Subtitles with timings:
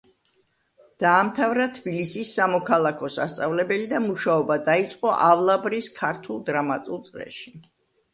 [1.01, 7.55] დაამთავრა თბილისის სამოქალაქო სასწავლებელი და მუშაობა დაიწყო ავლაბრის ქართულ დრამატულ წრეში.